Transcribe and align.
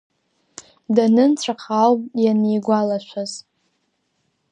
Данынцәаха 0.95 1.73
ауп 1.85 2.03
ианигәалашәаз. 2.23 3.31